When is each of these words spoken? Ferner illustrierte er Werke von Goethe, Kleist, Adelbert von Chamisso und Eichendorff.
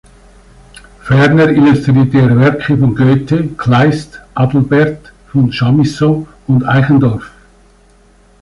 Ferner 1.03 1.49
illustrierte 1.51 2.21
er 2.21 2.35
Werke 2.39 2.75
von 2.75 2.95
Goethe, 2.95 3.47
Kleist, 3.49 4.19
Adelbert 4.33 5.13
von 5.31 5.51
Chamisso 5.53 6.27
und 6.47 6.65
Eichendorff. 6.67 7.29